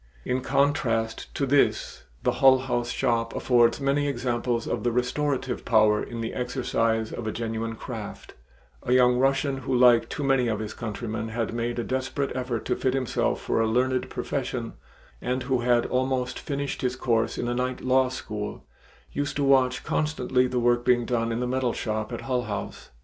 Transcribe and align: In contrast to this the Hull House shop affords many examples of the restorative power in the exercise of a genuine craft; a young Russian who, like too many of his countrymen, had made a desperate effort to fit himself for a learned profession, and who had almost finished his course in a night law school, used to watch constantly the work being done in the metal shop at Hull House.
In 0.25 0.41
contrast 0.41 1.31
to 1.35 1.45
this 1.45 2.05
the 2.23 2.31
Hull 2.41 2.57
House 2.57 2.89
shop 2.89 3.35
affords 3.35 3.79
many 3.79 4.07
examples 4.07 4.65
of 4.67 4.83
the 4.83 4.91
restorative 4.91 5.63
power 5.63 6.01
in 6.01 6.21
the 6.21 6.33
exercise 6.33 7.11
of 7.13 7.27
a 7.27 7.31
genuine 7.31 7.75
craft; 7.75 8.33
a 8.81 8.93
young 8.93 9.19
Russian 9.19 9.57
who, 9.57 9.75
like 9.75 10.09
too 10.09 10.23
many 10.23 10.47
of 10.47 10.57
his 10.57 10.73
countrymen, 10.73 11.27
had 11.27 11.53
made 11.53 11.77
a 11.77 11.83
desperate 11.83 12.35
effort 12.35 12.65
to 12.65 12.75
fit 12.75 12.95
himself 12.95 13.41
for 13.41 13.61
a 13.61 13.67
learned 13.67 14.09
profession, 14.09 14.73
and 15.21 15.43
who 15.43 15.59
had 15.59 15.85
almost 15.85 16.39
finished 16.39 16.81
his 16.81 16.95
course 16.95 17.37
in 17.37 17.47
a 17.47 17.53
night 17.53 17.81
law 17.81 18.09
school, 18.09 18.65
used 19.11 19.35
to 19.35 19.43
watch 19.43 19.83
constantly 19.83 20.47
the 20.47 20.57
work 20.57 20.83
being 20.83 21.05
done 21.05 21.31
in 21.31 21.41
the 21.41 21.45
metal 21.47 21.73
shop 21.73 22.11
at 22.11 22.21
Hull 22.21 22.45
House. 22.45 22.89